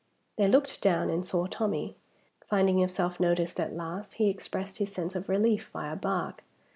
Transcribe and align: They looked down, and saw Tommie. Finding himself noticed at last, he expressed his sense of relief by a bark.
They 0.35 0.47
looked 0.47 0.81
down, 0.81 1.11
and 1.11 1.23
saw 1.23 1.45
Tommie. 1.45 1.95
Finding 2.49 2.79
himself 2.79 3.19
noticed 3.19 3.59
at 3.59 3.75
last, 3.75 4.15
he 4.15 4.31
expressed 4.31 4.77
his 4.79 4.91
sense 4.91 5.15
of 5.15 5.29
relief 5.29 5.71
by 5.71 5.91
a 5.91 5.95
bark. 5.95 6.43